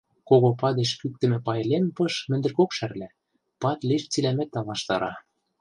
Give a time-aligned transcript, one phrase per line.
[0.27, 3.09] Кого падеш кӱктӹмӹ пай лем пыш мӹндыркок шӓрлӓ,
[3.61, 5.13] пад лиш цилӓмӓт талаштара.